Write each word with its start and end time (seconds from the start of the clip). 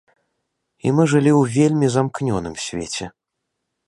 І 0.85 0.93
мы 0.99 1.03
жылі 1.11 1.29
ў 1.39 1.53
вельмі 1.55 1.87
замкнёным 1.97 2.55
свеце. 2.65 3.05